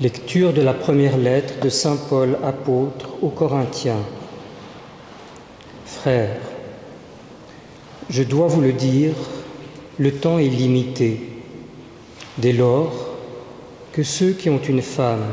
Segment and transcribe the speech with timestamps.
[0.00, 4.02] Lecture de la première lettre de Saint Paul apôtre aux Corinthiens.
[5.84, 6.40] Frères,
[8.08, 9.12] je dois vous le dire,
[9.98, 11.20] le temps est limité.
[12.38, 13.10] Dès lors,
[13.92, 15.26] que ceux qui ont une femme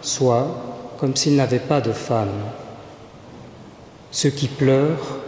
[0.00, 2.40] soient comme s'ils n'avaient pas de femme,
[4.10, 5.18] ceux qui pleurent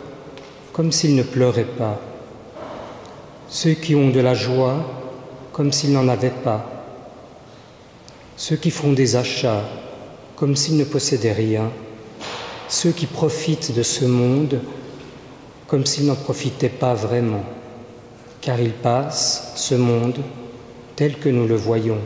[0.72, 2.00] comme s'ils ne pleuraient pas,
[3.50, 4.76] ceux qui ont de la joie
[5.52, 6.75] comme s'ils n'en avaient pas
[8.36, 9.64] ceux qui font des achats
[10.36, 11.70] comme s'ils ne possédaient rien,
[12.68, 14.60] ceux qui profitent de ce monde
[15.66, 17.42] comme s'ils n'en profitaient pas vraiment,
[18.40, 20.18] car il passe, ce monde,
[20.94, 21.98] tel que nous le voyons.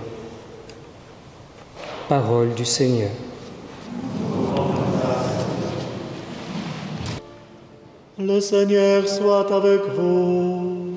[2.09, 3.11] Parole du Seigneur.
[8.19, 10.91] Le Seigneur soit avec vous.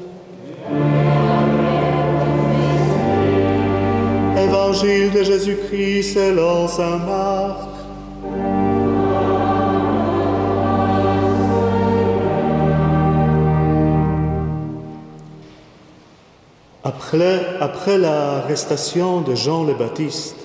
[16.83, 20.35] Après, après l'arrestation de Jean le Baptiste,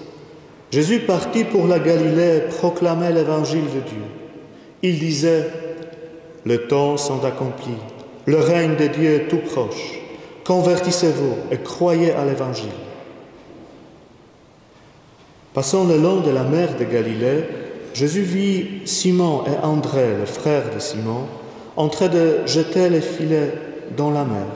[0.70, 4.04] Jésus partit pour la Galilée proclamer l'évangile de Dieu.
[4.82, 5.50] Il disait,
[6.44, 7.82] Le temps sont accomplis,
[8.26, 9.98] le règne de Dieu est tout proche.
[10.44, 12.87] Convertissez-vous et croyez à l'évangile.
[15.58, 17.42] Passant le long de la mer de Galilée,
[17.92, 21.26] Jésus vit Simon et André, le frère de Simon,
[21.74, 23.54] en train de jeter les filets
[23.96, 24.46] dans la mer,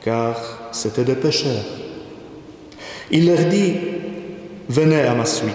[0.00, 1.64] car c'était des pêcheurs.
[3.12, 3.74] Il leur dit,
[4.68, 5.54] Venez à ma suite,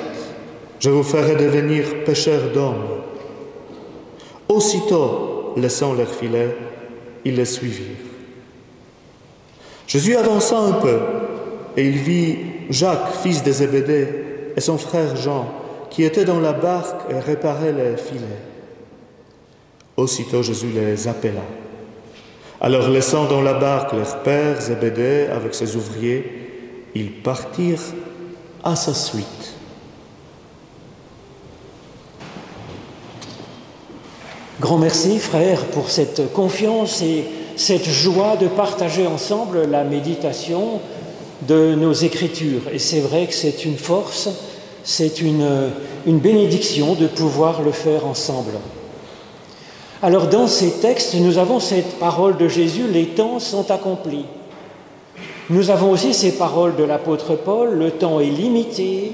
[0.80, 2.86] je vous ferai devenir pêcheurs d'hommes.
[4.48, 6.56] Aussitôt, laissant leurs filets,
[7.26, 7.98] ils les suivirent.
[9.88, 11.00] Jésus avança un peu,
[11.76, 12.38] et il vit
[12.70, 14.23] Jacques, fils de Zébédée,
[14.56, 15.48] et son frère Jean,
[15.90, 18.42] qui étaient dans la barque et réparaient les filets.
[19.96, 21.44] Aussitôt Jésus les appela.
[22.60, 27.94] Alors laissant dans la barque leur père Zébédée avec ses ouvriers, ils partirent
[28.64, 29.54] à sa suite.
[34.60, 37.26] Grand merci, frère, pour cette confiance et
[37.58, 40.80] cette joie de partager ensemble la méditation
[41.48, 42.62] de nos écritures.
[42.72, 44.30] Et c'est vrai que c'est une force,
[44.84, 45.72] c'est une,
[46.06, 48.54] une bénédiction de pouvoir le faire ensemble.
[50.02, 54.26] Alors dans ces textes, nous avons cette parole de Jésus, les temps sont accomplis.
[55.50, 59.12] Nous avons aussi ces paroles de l'apôtre Paul, le temps est limité,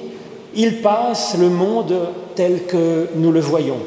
[0.56, 1.94] il passe le monde
[2.36, 3.78] tel que nous le voyons.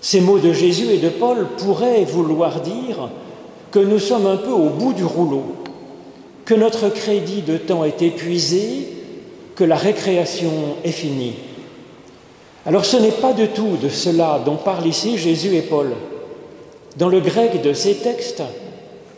[0.00, 3.08] Ces mots de Jésus et de Paul pourraient vouloir dire
[3.70, 5.44] que nous sommes un peu au bout du rouleau,
[6.44, 8.88] que notre crédit de temps est épuisé,
[9.54, 11.34] que la récréation est finie.
[12.66, 15.92] Alors ce n'est pas du tout de cela dont parlent ici Jésus et Paul.
[16.96, 18.42] Dans le grec de ces textes,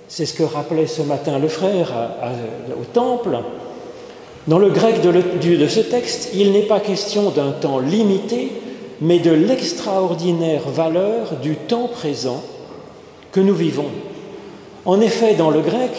[0.09, 1.93] c'est ce que rappelait ce matin le frère
[2.81, 3.39] au temple,
[4.47, 8.53] dans le grec de, ce texte, il n'est pas question d'un temps limité,
[9.01, 12.43] mais de l'extraordinaire valeur du temps présent
[13.33, 13.91] que nous vivons.
[14.85, 15.91] En effet, dans le grec,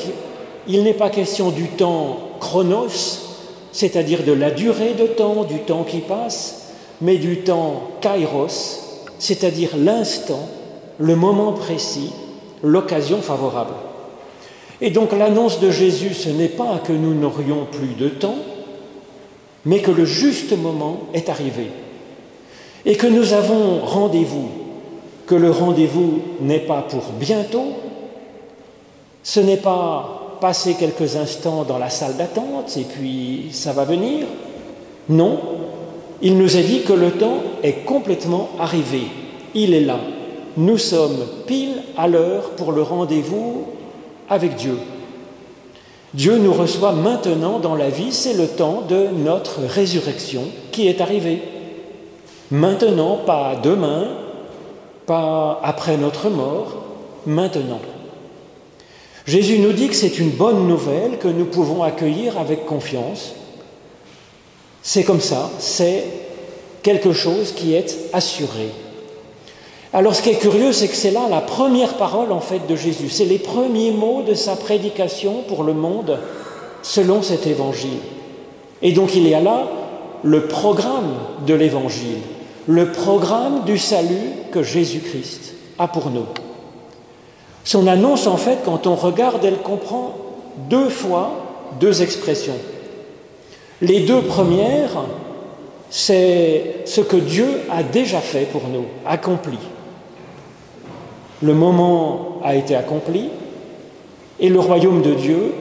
[0.66, 3.27] il n'est pas question du temps chronos,
[3.72, 8.84] c'est-à-dire de la durée de temps, du temps qui passe, mais du temps kairos,
[9.20, 10.48] c'est-à-dire l'instant,
[11.00, 12.12] le moment précis,
[12.64, 13.74] l'occasion favorable.
[14.82, 18.38] Et donc l'annonce de Jésus, ce n'est pas que nous n'aurions plus de temps,
[19.66, 21.68] mais que le juste moment est arrivé.
[22.86, 24.50] Et que nous avons rendez-vous,
[25.26, 27.74] que le rendez-vous n'est pas pour bientôt,
[29.24, 34.26] ce n'est pas passer quelques instants dans la salle d'attente et puis ça va venir.
[35.10, 35.40] Non,
[36.22, 39.04] il nous est dit que le temps est complètement arrivé.
[39.54, 40.00] Il est là.
[40.58, 43.68] Nous sommes pile à l'heure pour le rendez-vous
[44.30, 44.78] avec Dieu.
[46.14, 51.02] Dieu nous reçoit maintenant dans la vie, c'est le temps de notre résurrection qui est
[51.02, 51.42] arrivé.
[52.50, 54.08] Maintenant, pas demain,
[55.06, 56.84] pas après notre mort,
[57.26, 57.80] maintenant.
[59.28, 63.34] Jésus nous dit que c'est une bonne nouvelle que nous pouvons accueillir avec confiance.
[64.82, 66.06] C'est comme ça, c'est
[66.82, 68.70] quelque chose qui est assuré.
[69.92, 72.76] Alors ce qui est curieux, c'est que c'est là la première parole en fait de
[72.78, 73.10] Jésus.
[73.10, 76.20] C'est les premiers mots de sa prédication pour le monde
[76.82, 78.00] selon cet évangile.
[78.82, 79.68] Et donc il y a là
[80.24, 81.16] le programme
[81.46, 82.20] de l'évangile,
[82.66, 86.28] le programme du salut que Jésus-Christ a pour nous.
[87.68, 90.16] Son annonce, en fait, quand on regarde, elle comprend
[90.70, 91.34] deux fois
[91.82, 92.56] deux expressions.
[93.82, 95.04] Les deux premières,
[95.90, 99.58] c'est ce que Dieu a déjà fait pour nous, accompli.
[101.42, 103.32] Le moment a été accompli
[104.40, 105.54] et le royaume de Dieu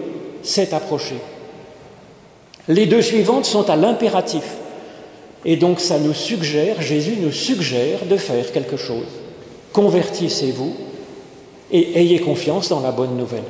[0.45, 1.17] s'est approché.
[2.69, 4.59] Les deux suivantes sont à l'impératif.
[5.45, 9.09] Et donc ça nous suggère, Jésus nous suggère de faire quelque chose.
[9.73, 10.86] Convertissez-vous
[11.73, 13.45] et ayez confiance dans la bonne nouvelle.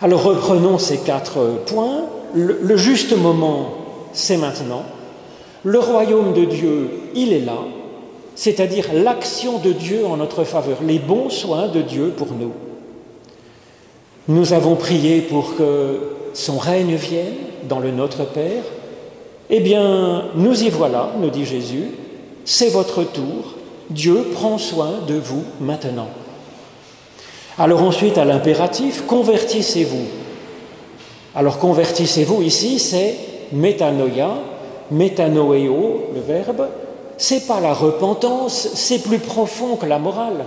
[0.00, 2.02] Alors reprenons ces quatre points.
[2.34, 3.70] Le, juste moment,
[4.12, 4.82] c'est maintenant.
[5.62, 7.58] Le royaume de Dieu, il est là,
[8.34, 12.52] c'est-à-dire l'action de Dieu en notre faveur, les bons soins de Dieu pour nous.
[14.28, 16.00] Nous avons prié pour que
[16.34, 17.34] son règne vienne
[17.68, 18.64] dans le Notre Père.
[19.48, 21.92] Eh bien, nous y voilà, nous dit Jésus,
[22.44, 23.54] c'est votre tour,
[23.90, 26.08] Dieu prend soin de vous maintenant.
[27.58, 30.06] Alors ensuite, à l'impératif, convertissez-vous.
[31.36, 33.14] Alors convertissez-vous ici, c'est
[33.52, 34.34] métanoïa,
[34.90, 36.66] métanoéo, le verbe.
[37.16, 40.44] C'est pas la repentance, c'est plus profond que la morale.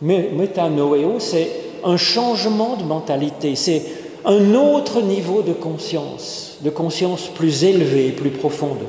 [0.00, 1.50] Mais métanoéo, c'est
[1.84, 3.82] un changement de mentalité, c'est
[4.24, 8.84] un autre niveau de conscience, de conscience plus élevée, plus profonde.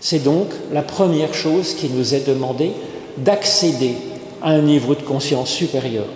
[0.00, 2.72] C'est donc la première chose qui nous est demandée
[3.16, 3.94] d'accéder
[4.42, 6.06] à un niveau de conscience supérieur.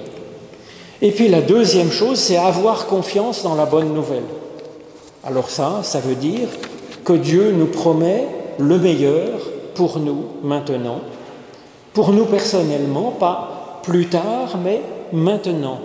[1.02, 4.24] Et puis la deuxième chose, c'est avoir confiance dans la bonne nouvelle.
[5.24, 6.48] Alors ça, ça veut dire
[7.04, 8.26] que Dieu nous promet
[8.58, 9.40] le meilleur
[9.74, 11.00] pour nous maintenant,
[11.94, 14.80] pour nous personnellement, pas plus tard, mais
[15.12, 15.78] maintenant.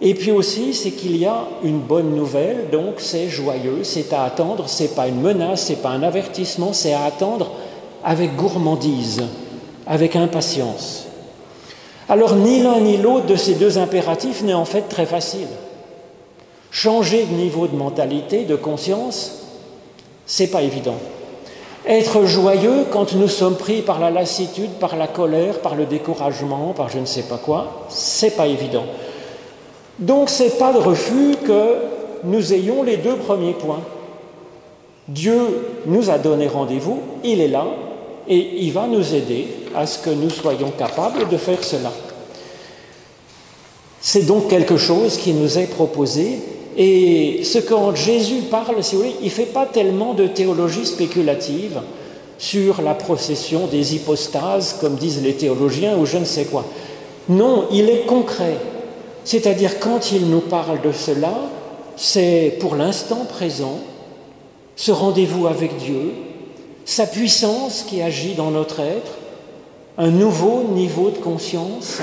[0.00, 4.24] Et puis aussi, c'est qu'il y a une bonne nouvelle, donc c'est joyeux, c'est à
[4.24, 7.50] attendre, c'est pas une menace, c'est pas un avertissement, c'est à attendre
[8.04, 9.22] avec gourmandise,
[9.86, 11.06] avec impatience.
[12.08, 15.48] Alors ni l'un ni l'autre de ces deux impératifs n'est en fait très facile.
[16.70, 19.46] Changer de niveau de mentalité, de conscience,
[20.26, 20.96] c'est pas évident.
[21.86, 26.74] Être joyeux quand nous sommes pris par la lassitude, par la colère, par le découragement,
[26.76, 28.84] par je ne sais pas quoi, c'est pas évident.
[29.98, 31.76] Donc ce n'est pas de refus que
[32.24, 33.82] nous ayons les deux premiers points.
[35.08, 35.38] Dieu
[35.86, 37.64] nous a donné rendez-vous, il est là,
[38.28, 41.92] et il va nous aider à ce que nous soyons capables de faire cela.
[44.00, 46.38] C'est donc quelque chose qui nous est proposé,
[46.76, 50.86] et ce quand Jésus parle, si vous voulez, il ne fait pas tellement de théologie
[50.86, 51.80] spéculative
[52.38, 56.64] sur la procession des hypostases, comme disent les théologiens, ou je ne sais quoi.
[57.28, 58.58] Non, il est concret.
[59.24, 61.34] C'est-à-dire quand il nous parle de cela,
[61.96, 63.80] c'est pour l'instant présent,
[64.76, 66.12] ce rendez-vous avec Dieu,
[66.84, 69.12] sa puissance qui agit dans notre être,
[69.98, 72.00] un nouveau niveau de conscience,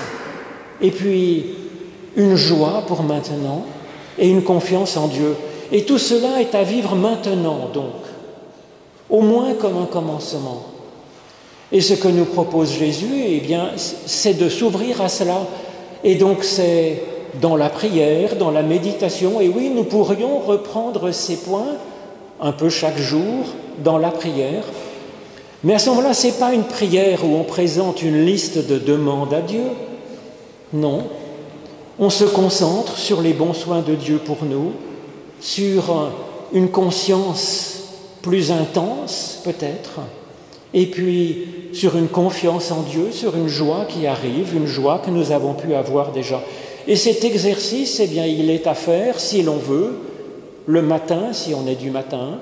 [0.82, 1.46] et puis
[2.16, 3.66] une joie pour maintenant,
[4.18, 5.36] et une confiance en Dieu.
[5.72, 7.94] Et tout cela est à vivre maintenant, donc,
[9.10, 10.64] au moins comme un commencement.
[11.72, 15.48] Et ce que nous propose Jésus, eh bien, c'est de s'ouvrir à cela.
[16.04, 17.02] Et donc, c'est
[17.42, 19.42] dans la prière, dans la méditation.
[19.42, 21.76] Et oui, nous pourrions reprendre ces points
[22.40, 23.46] un peu chaque jour
[23.84, 24.64] dans la prière.
[25.64, 28.78] Mais à ce moment-là, ce n'est pas une prière où on présente une liste de
[28.78, 29.64] demandes à Dieu.
[30.74, 31.04] Non.
[32.00, 34.74] On se concentre sur les bons soins de Dieu pour nous,
[35.40, 36.12] sur
[36.54, 37.84] une conscience
[38.22, 40.00] plus intense peut-être,
[40.74, 45.12] et puis sur une confiance en Dieu, sur une joie qui arrive, une joie que
[45.12, 46.42] nous avons pu avoir déjà.
[46.88, 50.00] Et cet exercice, eh bien, il est à faire, si l'on veut,
[50.66, 52.40] le matin, si on est du matin,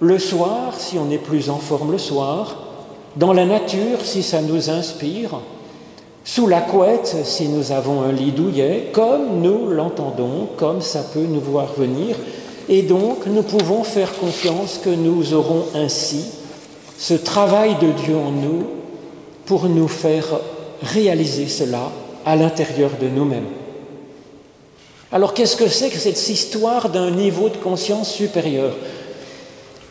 [0.00, 2.56] le soir, si on est plus en forme le soir,
[3.16, 5.40] dans la nature, si ça nous inspire,
[6.24, 11.26] sous la couette, si nous avons un lit douillet, comme nous l'entendons, comme ça peut
[11.28, 12.16] nous voir venir.
[12.68, 16.26] Et donc, nous pouvons faire confiance que nous aurons ainsi
[16.98, 18.66] ce travail de Dieu en nous
[19.46, 20.26] pour nous faire
[20.82, 21.90] réaliser cela
[22.26, 23.46] à l'intérieur de nous-mêmes.
[25.10, 28.74] Alors qu'est-ce que c'est que cette histoire d'un niveau de conscience supérieur?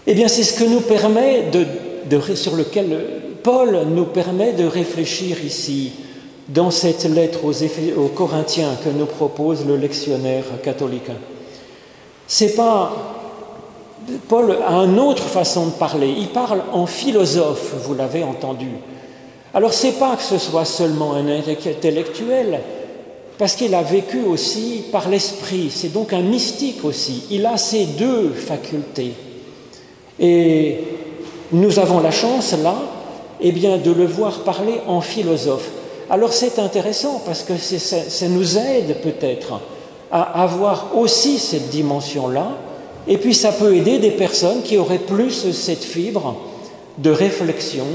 [0.10, 2.98] Eh bien c'est ce que nous permet de, sur lequel
[3.44, 5.92] Paul nous permet de réfléchir ici
[6.48, 11.12] dans cette lettre aux, aux Corinthiens que nous propose le lectionnaire catholique.
[12.26, 12.94] C'est pas
[14.30, 16.16] Paul a une autre façon de parler.
[16.18, 18.70] Il parle en philosophe, vous l'avez entendu.
[19.54, 22.62] Alors c'est pas que ce soit seulement un intellectuel,
[23.38, 27.26] parce qu'il a vécu aussi par l'esprit, c'est donc un mystique aussi.
[27.30, 29.14] Il a ces deux facultés.
[30.20, 30.80] Et
[31.52, 32.76] nous avons la chance là,
[33.40, 35.70] eh bien, de le voir parler en philosophe.
[36.10, 39.60] Alors c'est intéressant parce que ça, ça nous aide peut-être
[40.12, 42.48] à avoir aussi cette dimension-là
[43.08, 46.36] Et puis ça peut aider des personnes qui auraient plus cette fibre
[46.98, 47.86] de réflexion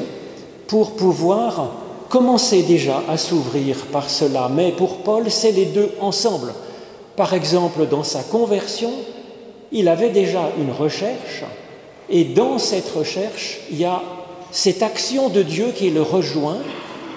[0.66, 1.70] pour pouvoir
[2.08, 4.50] commencer déjà à s'ouvrir par cela.
[4.54, 6.54] Mais pour Paul, c'est les deux ensemble.
[7.14, 8.90] Par exemple, dans sa conversion,
[9.70, 11.44] il avait déjà une recherche,
[12.12, 14.02] et dans cette recherche, il y a
[14.50, 16.58] cette action de Dieu qui le rejoint,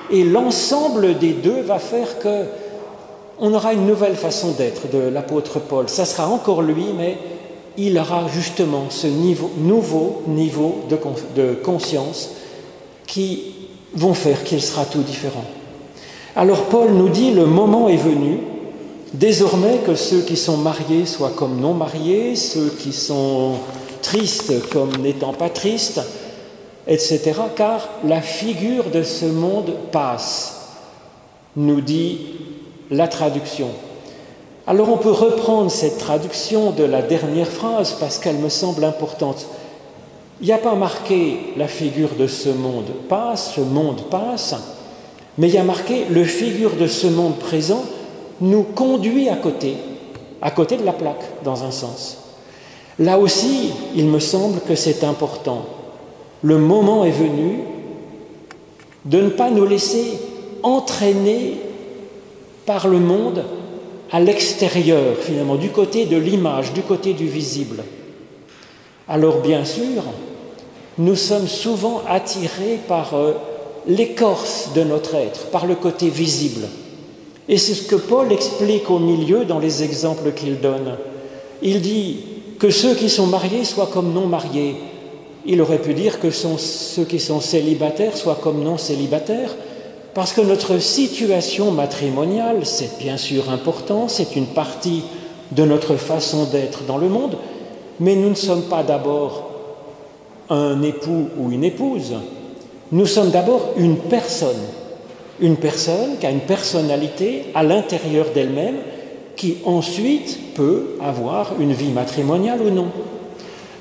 [0.09, 2.45] et l'ensemble des deux va faire que
[3.37, 5.89] on aura une nouvelle façon d'être de l'apôtre Paul.
[5.89, 7.17] Ça sera encore lui, mais
[7.77, 10.97] il aura justement ce nouveau niveau de,
[11.35, 12.29] de conscience
[13.05, 13.53] qui
[13.93, 15.43] vont faire qu'il sera tout différent.
[16.37, 18.39] Alors Paul nous dit, le moment est venu,
[19.13, 23.55] désormais que ceux qui sont mariés soient comme non mariés, ceux qui sont
[24.05, 26.00] tristes comme n'étant pas tristes,
[26.88, 27.33] etc.
[27.55, 30.74] Car la figure de ce monde passe,
[31.55, 32.19] nous dit
[32.91, 33.69] la traduction.
[34.67, 39.47] Alors on peut reprendre cette traduction de la dernière phrase parce qu'elle me semble importante.
[40.39, 44.55] Il n'y a pas marqué la figure de ce monde passe, ce monde passe,
[45.39, 47.83] mais il y a marqué le figure de ce monde présent
[48.39, 49.77] nous conduit à côté,
[50.43, 52.25] à côté de la plaque, dans un sens.
[52.99, 55.65] Là aussi, il me semble que c'est important.
[56.41, 57.59] Le moment est venu
[59.05, 60.19] de ne pas nous laisser
[60.63, 61.57] entraîner
[62.65, 63.43] par le monde
[64.11, 67.83] à l'extérieur, finalement, du côté de l'image, du côté du visible.
[69.07, 70.03] Alors bien sûr,
[70.97, 73.33] nous sommes souvent attirés par euh,
[73.87, 76.67] l'écorce de notre être, par le côté visible.
[77.47, 80.97] Et c'est ce que Paul explique au milieu dans les exemples qu'il donne.
[81.61, 82.17] Il dit
[82.59, 84.75] que ceux qui sont mariés soient comme non mariés.
[85.45, 89.55] Il aurait pu dire que ceux qui sont célibataires soient comme non célibataires,
[90.13, 95.03] parce que notre situation matrimoniale, c'est bien sûr important, c'est une partie
[95.51, 97.38] de notre façon d'être dans le monde,
[98.00, 99.51] mais nous ne sommes pas d'abord
[100.50, 102.13] un époux ou une épouse,
[102.91, 104.62] nous sommes d'abord une personne,
[105.39, 108.77] une personne qui a une personnalité à l'intérieur d'elle-même,
[109.35, 112.87] qui ensuite peut avoir une vie matrimoniale ou non.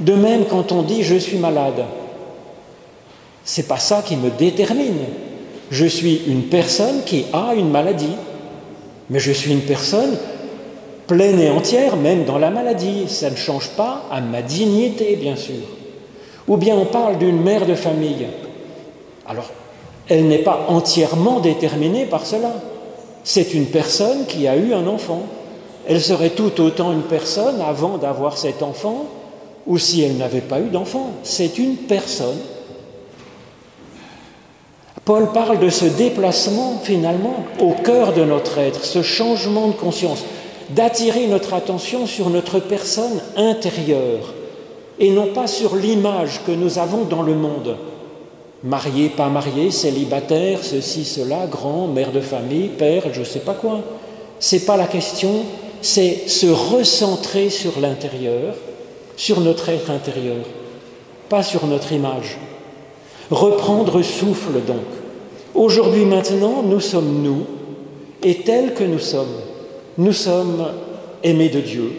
[0.00, 1.84] De même, quand on dit je suis malade,
[3.44, 5.04] c'est pas ça qui me détermine.
[5.70, 8.16] Je suis une personne qui a une maladie,
[9.10, 10.16] mais je suis une personne
[11.06, 13.04] pleine et entière, même dans la maladie.
[13.08, 15.54] Ça ne change pas à ma dignité, bien sûr.
[16.48, 18.26] Ou bien on parle d'une mère de famille.
[19.26, 19.50] Alors,
[20.08, 22.52] elle n'est pas entièrement déterminée par cela.
[23.22, 25.22] C'est une personne qui a eu un enfant.
[25.88, 29.06] Elle serait tout autant une personne avant d'avoir cet enfant
[29.66, 31.10] ou si elle n'avait pas eu d'enfant.
[31.22, 32.38] C'est une personne
[35.04, 40.24] Paul parle de ce déplacement finalement au cœur de notre être, ce changement de conscience,
[40.70, 44.32] d'attirer notre attention sur notre personne intérieure
[44.98, 47.76] et non pas sur l'image que nous avons dans le monde.
[48.62, 53.52] Marié, pas marié, célibataire, ceci, cela, grand, mère de famille, père, je ne sais pas
[53.52, 53.80] quoi.
[54.38, 55.44] C'est pas la question,
[55.84, 58.54] c'est se recentrer sur l'intérieur,
[59.16, 60.44] sur notre être intérieur,
[61.28, 62.38] pas sur notre image.
[63.30, 64.86] Reprendre souffle donc.
[65.54, 67.44] Aujourd'hui maintenant, nous sommes nous,
[68.22, 69.36] et tels que nous sommes,
[69.98, 70.68] nous sommes
[71.22, 71.92] aimés de Dieu.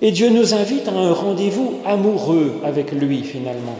[0.00, 3.76] Et Dieu nous invite à un rendez-vous amoureux avec lui finalement.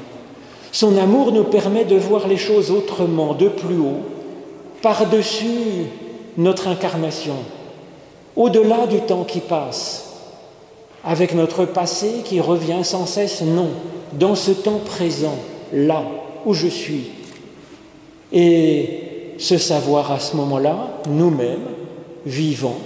[0.70, 4.00] Son amour nous permet de voir les choses autrement, de plus haut,
[4.80, 5.88] par-dessus
[6.38, 7.34] notre incarnation,
[8.36, 10.10] au-delà du temps qui passe,
[11.04, 13.70] avec notre passé qui revient sans cesse, non,
[14.12, 15.36] dans ce temps présent,
[15.72, 16.02] là,
[16.46, 17.10] où je suis.
[18.32, 21.66] Et ce savoir à ce moment-là, nous-mêmes,
[22.24, 22.78] vivants,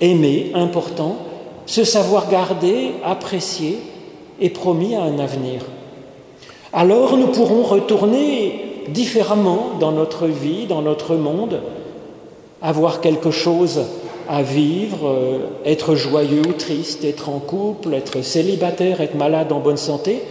[0.00, 1.16] aimés, importants,
[1.66, 3.78] ce savoir gardé, apprécié
[4.40, 5.62] et promis à un avenir.
[6.72, 11.60] Alors nous pourrons retourner différemment dans notre vie, dans notre monde,
[12.60, 13.82] avoir quelque chose
[14.28, 19.60] à vivre, euh, être joyeux ou triste, être en couple, être célibataire, être malade en
[19.60, 20.22] bonne santé,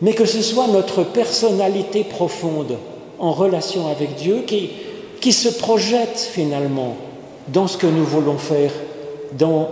[0.00, 2.76] mais que ce soit notre personnalité profonde
[3.18, 4.70] en relation avec Dieu qui,
[5.20, 6.96] qui se projette finalement
[7.48, 8.72] dans ce que nous voulons faire,
[9.38, 9.68] dans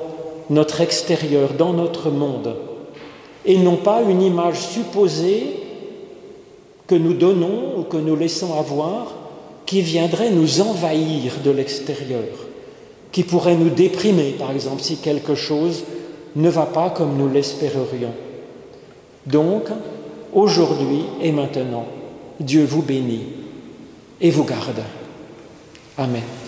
[0.51, 2.57] notre extérieur, dans notre monde,
[3.45, 5.45] et non pas une image supposée
[6.87, 9.15] que nous donnons ou que nous laissons avoir
[9.67, 12.29] qui viendrait nous envahir de l'extérieur,
[13.13, 15.85] qui pourrait nous déprimer, par exemple, si quelque chose
[16.35, 18.15] ne va pas comme nous l'espérerions.
[19.27, 19.65] Donc,
[20.33, 21.87] aujourd'hui et maintenant.
[22.41, 23.27] Dieu vous bénit
[24.21, 24.83] et vous garde.
[25.99, 26.42] Amen.